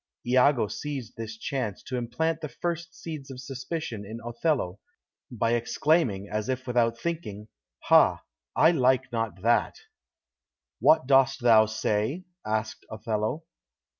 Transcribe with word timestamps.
Iago 0.25 0.65
seized 0.67 1.15
this 1.15 1.37
chance 1.37 1.83
to 1.83 1.95
implant 1.95 2.41
the 2.41 2.49
first 2.49 2.95
seeds 2.99 3.29
of 3.29 3.39
suspicion 3.39 4.03
in 4.03 4.19
Othello, 4.25 4.79
by 5.29 5.51
exclaiming, 5.51 6.27
as 6.27 6.49
if 6.49 6.65
without 6.65 6.97
thinking, 6.97 7.49
"Ha! 7.83 8.23
I 8.55 8.71
like 8.71 9.11
not 9.11 9.43
that." 9.43 9.75
"What 10.79 11.05
dost 11.05 11.41
thou 11.41 11.67
say?" 11.67 12.25
asked 12.43 12.83
Othello. 12.89 13.43